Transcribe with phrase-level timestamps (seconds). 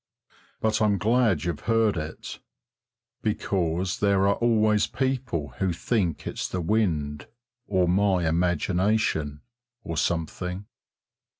[0.61, 2.39] But I'm glad you've heard it,
[3.21, 7.27] because there are always people who think it's the wind,
[7.67, 9.41] or my imagination,
[9.83, 10.65] or something.